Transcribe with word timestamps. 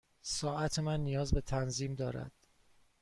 ساعت 0.21 0.79
من 0.79 0.99
نیاز 0.99 1.33
به 1.33 1.41
تنظیم 1.41 1.95
دارد. 1.95 2.31